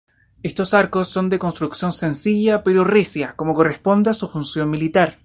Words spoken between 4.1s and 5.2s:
su función militar.